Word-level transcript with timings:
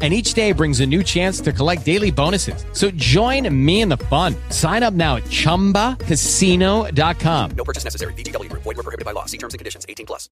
and 0.00 0.14
each 0.14 0.34
day 0.34 0.52
brings 0.52 0.78
a 0.78 0.86
new 0.86 1.02
chance 1.02 1.40
to 1.40 1.52
collect 1.52 1.84
daily 1.84 2.12
bonuses. 2.12 2.64
So 2.72 2.92
join 2.92 3.52
me 3.52 3.80
in 3.80 3.88
the 3.88 3.96
fun. 3.96 4.36
Sign 4.50 4.84
up 4.84 4.94
now 4.94 5.16
at 5.16 5.24
ChumbaCasino.com. 5.24 7.50
No 7.56 7.64
purchase 7.64 7.82
necessary. 7.82 8.12
VGW 8.12 8.48
Group. 8.48 8.62
Void 8.62 8.76
were 8.76 8.84
prohibited 8.84 9.04
by 9.04 9.10
law. 9.10 9.24
See 9.24 9.38
terms 9.38 9.54
and 9.54 9.58
conditions. 9.58 9.84
18 9.88 10.06
plus. 10.06 10.28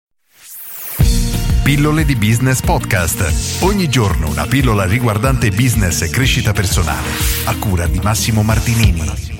Pillole 1.64 2.04
di 2.04 2.14
Business 2.14 2.60
Podcast. 2.60 3.62
Ogni 3.62 3.88
giorno 3.88 4.28
una 4.28 4.46
pillola 4.46 4.84
riguardante 4.84 5.48
business 5.48 6.02
e 6.02 6.10
crescita 6.10 6.52
personale. 6.52 7.08
A 7.46 7.56
cura 7.56 7.86
di 7.86 8.00
Massimo 8.00 8.42
Martinini. 8.42 9.33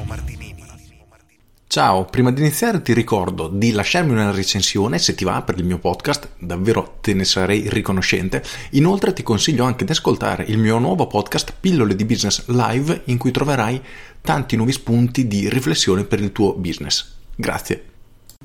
Ciao, 1.75 2.05
prima 2.05 2.31
di 2.31 2.41
iniziare 2.41 2.83
ti 2.83 2.93
ricordo 2.93 3.49
di 3.49 3.73
lasciarmi 3.73 4.13
una 4.13 4.31
recensione 4.31 4.97
se 5.01 5.17
ti 5.17 5.25
va 5.25 5.43
per 5.43 5.59
il 5.59 5.65
mio 5.65 5.81
podcast, 5.81 6.29
davvero 6.39 6.99
te 7.01 7.15
ne 7.15 7.25
sarei 7.25 7.69
riconoscente. 7.69 8.45
Inoltre 8.71 9.13
ti 9.13 9.25
consiglio 9.25 9.65
anche 9.65 9.85
di 9.85 9.91
ascoltare 9.91 10.45
il 10.45 10.59
mio 10.59 10.79
nuovo 10.79 11.09
podcast 11.09 11.53
Pillole 11.59 11.97
di 11.97 12.05
Business 12.05 12.47
Live 12.47 13.03
in 13.07 13.19
cui 13.19 13.33
troverai 13.33 13.83
tanti 14.21 14.55
nuovi 14.55 14.71
spunti 14.71 15.27
di 15.27 15.49
riflessione 15.49 16.05
per 16.05 16.21
il 16.21 16.31
tuo 16.31 16.55
business. 16.55 17.13
Grazie. 17.35 17.94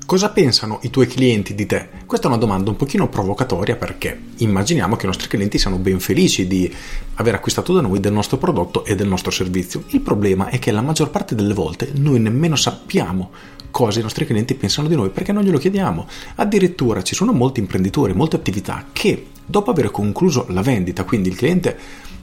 Cosa 0.06 0.30
pensano 0.30 0.80
i 0.82 0.90
tuoi 0.90 1.06
clienti 1.06 1.54
di 1.54 1.66
te? 1.66 1.88
Questa 2.04 2.26
è 2.26 2.30
una 2.30 2.40
domanda 2.40 2.70
un 2.70 2.76
pochino 2.76 3.08
provocatoria 3.08 3.76
perché 3.76 4.20
immaginiamo 4.38 4.96
che 4.96 5.04
i 5.04 5.08
nostri 5.08 5.28
clienti 5.28 5.56
siano 5.56 5.78
ben 5.78 6.00
felici 6.00 6.48
di 6.48 6.72
aver 7.14 7.34
acquistato 7.34 7.72
da 7.72 7.80
noi 7.80 8.00
del 8.00 8.12
nostro 8.12 8.36
prodotto 8.36 8.84
e 8.84 8.96
del 8.96 9.06
nostro 9.06 9.30
servizio. 9.30 9.84
Il 9.88 10.00
problema 10.00 10.48
è 10.48 10.58
che 10.58 10.72
la 10.72 10.82
maggior 10.82 11.10
parte 11.10 11.36
delle 11.36 11.54
volte 11.54 11.92
noi 11.94 12.18
nemmeno 12.18 12.56
sappiamo 12.56 13.30
cosa 13.70 14.00
i 14.00 14.02
nostri 14.02 14.26
clienti 14.26 14.54
pensano 14.54 14.88
di 14.88 14.96
noi 14.96 15.10
perché 15.10 15.30
non 15.30 15.44
glielo 15.44 15.58
chiediamo. 15.58 16.08
Addirittura 16.36 17.02
ci 17.02 17.14
sono 17.14 17.32
molti 17.32 17.60
imprenditori, 17.60 18.12
molte 18.12 18.36
attività 18.36 18.86
che 18.92 19.26
dopo 19.46 19.70
aver 19.70 19.92
concluso 19.92 20.46
la 20.48 20.62
vendita, 20.62 21.04
quindi 21.04 21.28
il 21.28 21.36
cliente 21.36 21.78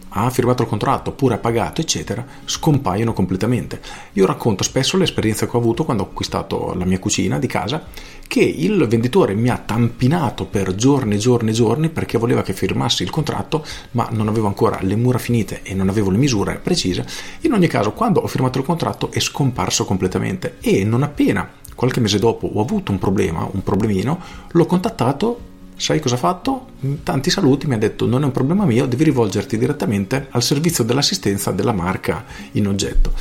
ha 0.10 0.30
firmato 0.30 0.64
il 0.64 0.70
contratto 0.70 1.12
oppure 1.12 1.36
ha 1.36 1.40
pagato, 1.40 1.82
eccetera, 1.82 2.26
scompaiono 2.46 3.14
completamente. 3.14 3.82
Io 4.14 4.26
racconto 4.26 4.64
spesso 4.64 4.98
l'esperienza 4.98 5.48
che 5.48 5.56
ho 5.56 5.60
avuto 5.60 5.86
quando 5.86 6.04
ho 6.04 6.08
acquistato 6.08 6.74
la 6.74 6.86
mia 6.86 7.00
cucina 7.00 7.40
di 7.40 7.48
casa, 7.48 7.86
che 8.28 8.42
il 8.42 8.86
venditore 8.88 9.34
mi 9.34 9.50
ha 9.50 9.58
tampinato 9.58 10.46
per 10.46 10.76
giorni 10.76 11.16
e 11.16 11.18
giorni 11.18 11.52
e 11.52 11.54
giorni 11.54 11.90
perché 11.90 12.18
voleva 12.18 12.42
che 12.42 12.54
firmassi 12.54 13.04
il 13.04 13.10
contratto, 13.10 13.66
ma 13.92 14.08
non 14.12 14.28
avevo 14.28 14.48
ancora 14.48 14.80
le 14.82 14.96
mura 14.96 15.18
finite 15.18 15.62
e 15.64 15.74
non 15.74 15.90
avevo 15.90 16.10
le 16.10 16.18
misure 16.18 16.60
precise. 16.62 17.06
In 17.42 17.54
ogni 17.54 17.68
caso, 17.68 17.94
quando 17.94 18.20
ho 18.20 18.28
firmato 18.28 18.60
il 18.60 18.66
contratto 18.66 19.12
è 19.12 19.20
scomparso 19.20 19.86
completamente 19.86 20.58
e 20.62 20.84
non 20.84 21.04
appena 21.04 21.50
qualche 21.76 22.00
mese 22.00 22.18
dopo 22.18 22.48
ho 22.48 22.60
avuto 22.60 22.92
un 22.92 22.98
problema, 22.98 23.48
un 23.52 23.62
problemino, 23.62 24.20
l'ho 24.50 24.66
contattato 24.66 25.40
Sai 25.78 26.00
cosa 26.00 26.16
ha 26.16 26.18
fatto? 26.18 26.70
Tanti 27.04 27.30
saluti, 27.30 27.68
mi 27.68 27.76
ha 27.76 27.78
detto 27.78 28.08
non 28.08 28.24
è 28.24 28.26
un 28.26 28.32
problema 28.32 28.66
mio, 28.66 28.88
devi 28.88 29.04
rivolgerti 29.04 29.60
direttamente 29.60 30.28
al 30.32 30.42
servizio 30.42 30.84
dell'assistenza 30.84 31.52
della 31.52 31.72
marca 31.72 32.26
in 32.54 32.68
oggetto. 32.68 33.14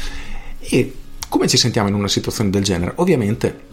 E 0.59 0.95
come 1.29 1.49
ci 1.49 1.59
sentiamo 1.59 1.89
in 1.89 1.95
una 1.95 2.09
situazione 2.09 2.49
del 2.49 2.65
genere? 2.65 2.93
Ovviamente 2.97 3.65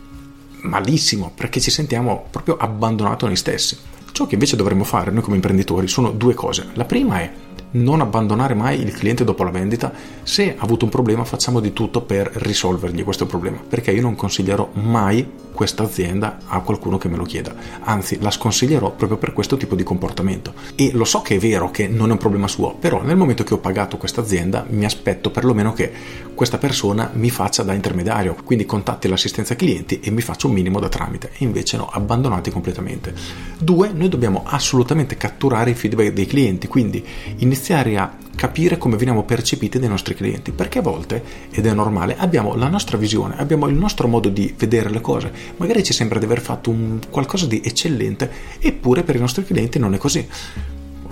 malissimo, 0.64 1.32
perché 1.34 1.62
ci 1.62 1.72
sentiamo 1.72 2.28
proprio 2.30 2.58
abbandonati 2.58 3.26
noi 3.26 3.38
stessi. 3.38 3.78
Ciò 4.12 4.28
che 4.28 4.34
invece 4.36 4.56
dovremmo 4.58 4.84
fare 4.84 5.12
noi 5.12 5.24
come 5.24 5.36
imprenditori 5.36 5.88
sono 5.88 6.12
due 6.12 6.34
cose. 6.34 6.68
La 6.74 6.86
prima 6.86 7.20
è 7.22 7.32
non 7.74 8.02
abbandonare 8.02 8.54
mai 8.54 8.82
il 8.82 8.92
cliente 8.92 9.24
dopo 9.24 9.44
la 9.44 9.52
vendita. 9.52 9.92
Se 10.24 10.56
ha 10.58 10.64
avuto 10.64 10.86
un 10.86 10.92
problema, 10.92 11.24
facciamo 11.24 11.60
di 11.60 11.74
tutto 11.74 12.02
per 12.02 12.30
risolvergli 12.34 13.04
questo 13.04 13.26
problema, 13.26 13.58
perché 13.68 13.92
io 13.92 14.02
non 14.02 14.16
consiglierò 14.16 14.70
mai 14.74 15.42
questa 15.54 15.84
azienda 15.84 16.40
a 16.48 16.62
qualcuno 16.62 16.98
che 16.98 17.08
me 17.08 17.18
lo 17.18 17.24
chieda. 17.24 17.54
Anzi, 17.82 18.20
la 18.22 18.32
sconsiglierò 18.32 18.92
proprio 18.92 19.18
per 19.18 19.34
questo 19.34 19.56
tipo 19.58 19.76
di 19.76 19.84
comportamento. 19.84 20.54
E 20.76 20.92
lo 20.94 21.06
so 21.06 21.22
che 21.22 21.36
è 21.36 21.40
vero 21.40 21.70
che 21.70 21.88
non 21.88 22.10
è 22.10 22.14
un 22.14 22.18
problema 22.18 22.48
suo, 22.48 22.74
però 22.74 23.04
nel 23.04 23.18
momento 23.18 23.44
che 23.44 23.54
ho 23.54 23.60
pagato 23.60 23.98
questa 23.98 24.22
azienda, 24.22 24.66
mi 24.70 24.86
aspetto 24.86 25.30
perlomeno 25.30 25.74
che 25.74 25.92
questa 26.34 26.58
persona 26.58 27.12
mi 27.14 27.30
faccia 27.30 27.62
da 27.62 27.74
intermediario, 27.74 28.36
quindi 28.44 28.66
contatti 28.66 29.08
l'assistenza 29.08 29.56
clienti 29.56 30.00
e 30.00 30.10
mi 30.10 30.22
faccia 30.22 30.48
un 30.48 30.54
minimo 30.54 30.80
da 30.80 30.90
tramite. 30.90 31.32
E 31.38 31.44
invece 31.44 31.78
no, 31.78 31.88
abbandonati 31.92 32.50
completamente. 32.50 33.14
Due, 33.60 33.92
noi 33.94 34.10
dobbiamo 34.10 34.44
assolutamente 34.46 35.16
catturare 35.16 35.70
i 35.70 35.76
feedback 35.76 36.12
dei 36.12 36.26
clienti, 36.26 36.68
quindi 36.68 37.06
iniziare 37.38 37.63
iniziare 37.64 37.98
a 37.98 38.14
capire 38.36 38.78
come 38.78 38.98
veniamo 38.98 39.24
percepiti 39.24 39.80
dai 39.80 39.88
nostri 39.88 40.16
clienti, 40.16 40.52
perché 40.52 40.80
a 40.80 40.82
volte, 40.82 41.24
ed 41.50 41.66
è 41.66 41.74
normale, 41.74 42.18
abbiamo 42.18 42.56
la 42.56 42.68
nostra 42.68 42.98
visione, 42.98 43.38
abbiamo 43.38 43.70
il 43.70 43.76
nostro 43.76 44.10
modo 44.10 44.28
di 44.28 44.54
vedere 44.58 44.90
le 44.90 45.00
cose, 45.00 45.32
magari 45.56 45.82
ci 45.82 45.94
sembra 45.94 46.20
di 46.20 46.26
aver 46.26 46.42
fatto 46.42 46.76
qualcosa 47.10 47.46
di 47.46 47.62
eccellente, 47.64 48.30
eppure 48.60 49.04
per 49.04 49.16
i 49.16 49.20
nostri 49.20 49.46
clienti 49.46 49.80
non 49.80 49.94
è 49.94 49.98
così. 49.98 50.28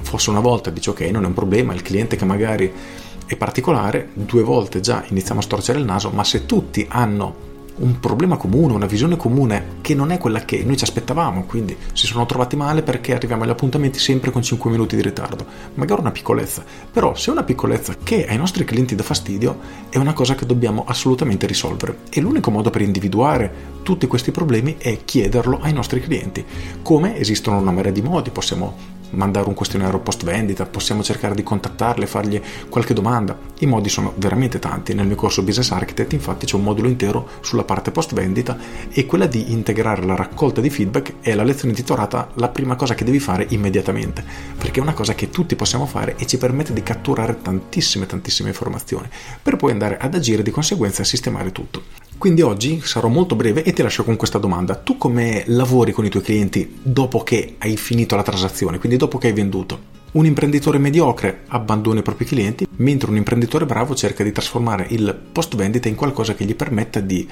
Fosse 0.01 0.29
una 0.29 0.41
volta 0.41 0.72
dice 0.72 0.89
ok, 0.89 1.00
non 1.03 1.23
è 1.23 1.28
un 1.28 1.34
problema, 1.34 1.73
il 1.73 1.84
cliente 1.84 2.17
che 2.17 2.25
magari 2.25 2.69
è 3.25 3.38
particolare, 3.38 4.09
due 4.13 4.44
volte 4.44 4.81
già 4.81 5.06
iniziamo 5.07 5.39
a 5.39 5.44
storcere 5.44 5.79
il 5.79 5.85
naso, 5.85 6.09
ma 6.09 6.25
se 6.25 6.45
tutti 6.45 6.85
hanno 6.89 7.50
un 7.81 8.00
problema 8.00 8.38
comune, 8.38 8.74
una 8.74 8.86
visione 8.86 9.18
comune 9.18 9.80
che 9.81 9.94
non 9.96 10.12
è 10.12 10.18
quella 10.18 10.46
che 10.46 10.64
noi 10.64 10.78
ci 10.78 10.84
aspettavamo, 10.84 11.46
quindi 11.46 11.75
si 11.94 12.06
sono 12.06 12.25
trovati 12.25 12.56
male 12.56 12.84
perché 12.84 13.14
arriviamo 13.14 13.44
agli 13.44 13.50
appuntamenti 13.50 14.00
sempre 14.00 14.31
con 14.31 14.42
5 14.42 14.69
minuti 14.69 14.96
di 14.96 15.02
ritardo. 15.02 15.46
Magari 15.75 16.02
una 16.02 16.12
piccolezza, 16.12 16.64
però 16.92 17.16
se 17.16 17.30
è 17.30 17.34
una 17.34 17.44
piccolezza 17.44 17.96
che 18.03 18.28
ai 18.28 18.38
nostri 18.38 18.64
clienti 18.64 18.96
dà 18.96 19.03
fastidio 19.03 19.59
è 19.90 19.97
una 19.97 20.14
cosa 20.14 20.36
che 20.36 20.46
dobbiamo 20.46 20.84
assolutamente 20.88 21.47
risolvere 21.47 22.00
e 22.09 22.22
l'unico 22.22 22.52
modo 22.52 22.69
per 22.69 22.81
individuare 22.81 23.80
tutti 23.84 24.08
questi 24.08 24.31
problemi 24.31 24.78
è 24.78 25.00
chiederlo 25.03 25.59
ai 25.62 25.74
nostri 25.74 26.02
clienti. 26.02 26.46
Come 26.81 27.18
esistono 27.18 27.58
una 27.58 27.72
marea 27.72 27.92
di 27.92 28.02
modi, 28.02 28.30
possiamo 28.30 29.00
mandare 29.11 29.47
un 29.47 29.53
questionario 29.53 29.99
post 29.99 30.23
vendita, 30.23 30.66
possiamo 30.66 31.03
cercare 31.03 31.35
di 31.35 31.44
contattarle, 31.44 32.05
fargli 32.05 32.41
qualche 32.69 32.94
domanda. 32.94 33.38
I 33.59 33.66
modi 33.66 33.89
sono 33.89 34.13
veramente 34.16 34.59
tanti. 34.59 34.94
Nel 34.94 35.07
mio 35.07 35.16
corso 35.16 35.44
Business 35.44 35.72
Architect 35.72 36.13
infatti 36.13 36.45
c'è 36.45 36.55
un 36.55 36.63
modulo 36.63 36.88
intero 36.88 37.27
sulla 37.41 37.63
parte 37.63 37.91
post 37.91 38.13
vendita 38.13 38.57
e 38.91 39.05
quella 39.05 39.27
di 39.27 39.51
integrare 39.51 40.03
la 40.03 40.16
raccolta 40.16 40.61
di 40.61 40.69
feedback 40.69 41.16
è 41.21 41.33
la 41.33 41.44
lezione 41.44 41.69
intitolata 41.71 42.29
La 42.35 42.50
prima 42.50 42.75
cosa 42.75 42.95
che 42.95 43.03
devi 43.03 43.19
fare 43.19 43.45
immediatamente, 43.50 44.23
perché 44.57 44.79
è 44.79 44.83
una 44.83 44.94
cosa 44.94 45.13
che 45.13 45.29
tutti 45.29 45.55
possiamo 45.55 45.85
fare 45.85 46.16
e 46.17 46.25
ci 46.25 46.38
permette 46.38 46.73
di 46.73 46.83
catturare 46.83 47.41
tantissime 47.41 48.05
tantissime 48.05 48.50
informazioni 48.50 49.07
per 49.41 49.55
poi 49.55 49.71
andare 49.71 49.97
ad 49.97 50.16
agire 50.16 50.44
di 50.44 50.51
conseguenza 50.51 51.01
e 51.01 51.05
sistemare 51.05 51.51
tutto. 51.51 52.10
Quindi 52.21 52.43
oggi 52.43 52.81
sarò 52.83 53.07
molto 53.07 53.35
breve 53.35 53.63
e 53.63 53.73
ti 53.73 53.81
lascio 53.81 54.03
con 54.03 54.15
questa 54.15 54.37
domanda. 54.37 54.75
Tu 54.75 54.95
come 54.95 55.41
lavori 55.47 55.91
con 55.91 56.05
i 56.05 56.09
tuoi 56.09 56.21
clienti 56.21 56.77
dopo 56.79 57.23
che 57.23 57.55
hai 57.57 57.75
finito 57.77 58.15
la 58.15 58.21
transazione, 58.21 58.77
quindi 58.77 58.95
dopo 58.95 59.17
che 59.17 59.25
hai 59.25 59.33
venduto? 59.33 59.79
Un 60.11 60.27
imprenditore 60.27 60.77
mediocre 60.77 61.45
abbandona 61.47 62.01
i 62.01 62.03
propri 62.03 62.25
clienti, 62.25 62.67
mentre 62.75 63.09
un 63.09 63.15
imprenditore 63.15 63.65
bravo 63.65 63.95
cerca 63.95 64.23
di 64.23 64.31
trasformare 64.31 64.85
il 64.89 65.19
post 65.31 65.55
vendita 65.55 65.87
in 65.87 65.95
qualcosa 65.95 66.35
che 66.35 66.45
gli 66.45 66.53
permetta 66.53 66.99
di 66.99 67.27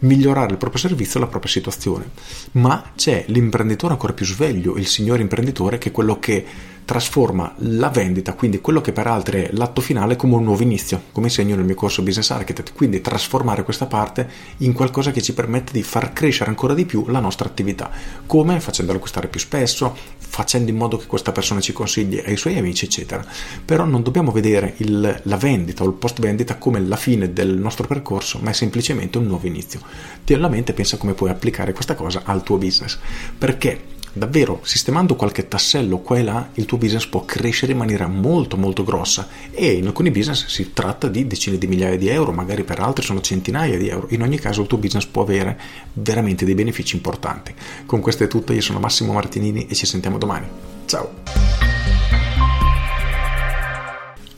migliorare 0.00 0.50
il 0.50 0.58
proprio 0.58 0.80
servizio 0.80 1.18
e 1.18 1.22
la 1.22 1.30
propria 1.30 1.50
situazione. 1.50 2.10
Ma 2.52 2.92
c'è 2.94 3.24
l'imprenditore 3.28 3.94
ancora 3.94 4.12
più 4.12 4.26
sveglio, 4.26 4.76
il 4.76 4.86
signor 4.86 5.18
imprenditore, 5.18 5.78
che 5.78 5.88
è 5.88 5.92
quello 5.92 6.18
che 6.18 6.44
trasforma 6.86 7.52
la 7.58 7.88
vendita, 7.88 8.34
quindi 8.34 8.60
quello 8.60 8.80
che 8.80 8.92
per 8.92 9.08
altri 9.08 9.42
è 9.42 9.50
l'atto 9.52 9.80
finale, 9.80 10.14
come 10.14 10.36
un 10.36 10.44
nuovo 10.44 10.62
inizio, 10.62 11.02
come 11.10 11.26
insegno 11.26 11.56
nel 11.56 11.64
mio 11.64 11.74
corso 11.74 12.00
Business 12.02 12.30
Architect, 12.30 12.72
quindi 12.72 13.00
trasformare 13.00 13.64
questa 13.64 13.86
parte 13.86 14.30
in 14.58 14.72
qualcosa 14.72 15.10
che 15.10 15.20
ci 15.20 15.34
permette 15.34 15.72
di 15.72 15.82
far 15.82 16.12
crescere 16.12 16.48
ancora 16.48 16.74
di 16.74 16.86
più 16.86 17.04
la 17.08 17.18
nostra 17.18 17.48
attività, 17.48 17.90
come 18.24 18.60
facendolo 18.60 18.98
acquistare 18.98 19.26
più 19.26 19.40
spesso, 19.40 19.96
facendo 20.16 20.70
in 20.70 20.76
modo 20.76 20.96
che 20.96 21.06
questa 21.06 21.32
persona 21.32 21.60
ci 21.60 21.72
consigli 21.72 22.22
ai 22.24 22.36
suoi 22.36 22.56
amici, 22.56 22.84
eccetera. 22.84 23.24
Però 23.64 23.84
non 23.84 24.04
dobbiamo 24.04 24.30
vedere 24.30 24.74
il, 24.76 25.20
la 25.24 25.36
vendita 25.36 25.82
o 25.82 25.86
il 25.88 25.94
post 25.94 26.20
vendita 26.20 26.56
come 26.56 26.78
la 26.78 26.96
fine 26.96 27.32
del 27.32 27.58
nostro 27.58 27.88
percorso, 27.88 28.38
ma 28.40 28.50
è 28.50 28.54
semplicemente 28.54 29.18
un 29.18 29.26
nuovo 29.26 29.48
inizio. 29.48 29.80
Tieni 30.22 30.40
alla 30.40 30.52
mente 30.52 30.72
pensa 30.72 30.98
come 30.98 31.14
puoi 31.14 31.30
applicare 31.30 31.72
questa 31.72 31.96
cosa 31.96 32.22
al 32.24 32.44
tuo 32.44 32.58
business, 32.58 32.96
perché 33.36 33.94
davvero 34.16 34.60
sistemando 34.62 35.14
qualche 35.14 35.46
tassello 35.46 35.98
qua 35.98 36.18
e 36.18 36.22
là 36.22 36.48
il 36.54 36.64
tuo 36.64 36.78
business 36.78 37.06
può 37.06 37.24
crescere 37.24 37.72
in 37.72 37.78
maniera 37.78 38.06
molto 38.06 38.56
molto 38.56 38.82
grossa. 38.82 39.28
E 39.50 39.72
in 39.72 39.86
alcuni 39.86 40.10
business 40.10 40.46
si 40.46 40.72
tratta 40.72 41.08
di 41.08 41.26
decine 41.26 41.58
di 41.58 41.66
migliaia 41.66 41.98
di 41.98 42.08
euro 42.08 42.32
magari 42.32 42.64
per 42.64 42.80
altri 42.80 43.04
sono 43.04 43.20
centinaia 43.20 43.76
di 43.76 43.88
euro. 43.88 44.06
In 44.10 44.22
ogni 44.22 44.38
caso 44.38 44.62
il 44.62 44.66
tuo 44.66 44.78
business 44.78 45.04
può 45.06 45.22
avere 45.22 45.60
veramente 45.92 46.44
dei 46.44 46.54
benefici 46.54 46.96
importanti. 46.96 47.54
Con 47.84 48.00
questo 48.00 48.24
è 48.24 48.28
tutto 48.28 48.52
io 48.52 48.62
sono 48.62 48.78
Massimo 48.78 49.12
Martinini 49.12 49.66
e 49.66 49.74
ci 49.74 49.86
sentiamo 49.86 50.18
domani. 50.18 50.46
Ciao! 50.86 51.10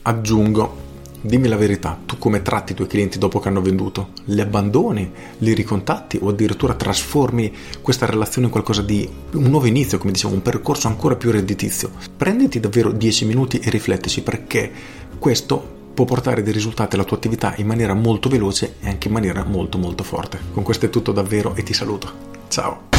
Aggiungo 0.01 0.87
Dimmi 1.21 1.49
la 1.49 1.57
verità, 1.57 1.99
tu 2.05 2.17
come 2.17 2.41
tratti 2.41 2.71
i 2.71 2.75
tuoi 2.75 2.87
clienti 2.87 3.17
dopo 3.17 3.39
che 3.39 3.49
hanno 3.49 3.61
venduto? 3.61 4.11
Li 4.25 4.39
abbandoni? 4.39 5.11
Li 5.39 5.53
ricontatti? 5.53 6.17
O 6.21 6.29
addirittura 6.29 6.75
trasformi 6.75 7.53
questa 7.81 8.05
relazione 8.05 8.47
in 8.47 8.53
qualcosa 8.53 8.81
di 8.81 9.07
un 9.33 9.49
nuovo 9.49 9.65
inizio, 9.65 9.97
come 9.97 10.13
diciamo, 10.13 10.35
un 10.35 10.41
percorso 10.41 10.87
ancora 10.87 11.17
più 11.17 11.31
redditizio? 11.31 11.91
Prenditi 12.15 12.61
davvero 12.61 12.93
10 12.93 13.25
minuti 13.25 13.59
e 13.59 13.69
riflettici 13.69 14.21
perché 14.21 14.71
questo 15.19 15.77
può 15.93 16.05
portare 16.05 16.41
dei 16.41 16.53
risultati 16.53 16.95
alla 16.95 17.03
tua 17.03 17.17
attività 17.17 17.53
in 17.57 17.67
maniera 17.67 17.93
molto 17.93 18.29
veloce 18.29 18.75
e 18.79 18.87
anche 18.87 19.09
in 19.09 19.13
maniera 19.13 19.43
molto 19.43 19.77
molto 19.77 20.03
forte. 20.03 20.39
Con 20.53 20.63
questo 20.63 20.85
è 20.85 20.89
tutto 20.89 21.11
davvero 21.11 21.53
e 21.55 21.63
ti 21.63 21.73
saluto. 21.73 22.27
Ciao! 22.47 22.98